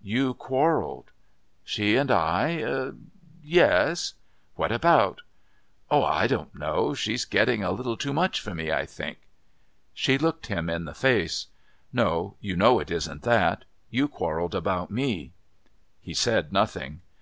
"You 0.00 0.32
quarrelled." 0.32 1.10
"She 1.62 1.94
and 1.96 2.10
I? 2.10 2.92
yes." 3.42 4.14
"What 4.54 4.72
about?" 4.72 5.20
"Oh, 5.90 6.02
I 6.02 6.26
don't 6.26 6.54
know. 6.54 6.94
She's 6.94 7.26
getting 7.26 7.62
a 7.62 7.70
little 7.70 7.98
too 7.98 8.14
much 8.14 8.40
for 8.40 8.54
me, 8.54 8.72
I 8.72 8.86
think." 8.86 9.18
She 9.92 10.16
looked 10.16 10.46
him 10.46 10.70
in 10.70 10.86
the 10.86 10.94
face. 10.94 11.48
"No, 11.92 12.34
you 12.40 12.56
know 12.56 12.80
it 12.80 12.90
isn't 12.90 13.24
that. 13.24 13.66
You 13.90 14.08
quarrelled 14.08 14.54
about 14.54 14.90
me." 14.90 15.34
He 16.00 16.14
said 16.14 16.50
nothing. 16.50 17.02